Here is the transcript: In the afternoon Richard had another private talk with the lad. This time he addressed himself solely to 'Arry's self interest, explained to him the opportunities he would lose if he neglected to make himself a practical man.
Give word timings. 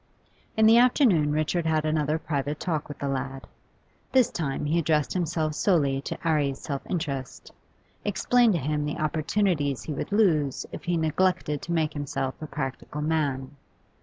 In 0.57 0.65
the 0.65 0.79
afternoon 0.79 1.31
Richard 1.31 1.67
had 1.67 1.85
another 1.85 2.17
private 2.17 2.59
talk 2.59 2.87
with 2.89 2.97
the 2.97 3.07
lad. 3.07 3.45
This 4.11 4.31
time 4.31 4.65
he 4.65 4.79
addressed 4.79 5.13
himself 5.13 5.53
solely 5.53 6.01
to 6.01 6.17
'Arry's 6.27 6.57
self 6.57 6.81
interest, 6.89 7.51
explained 8.03 8.53
to 8.53 8.59
him 8.59 8.83
the 8.83 8.97
opportunities 8.97 9.83
he 9.83 9.93
would 9.93 10.11
lose 10.11 10.65
if 10.71 10.85
he 10.85 10.97
neglected 10.97 11.61
to 11.61 11.71
make 11.71 11.93
himself 11.93 12.33
a 12.41 12.47
practical 12.47 13.03
man. 13.03 13.51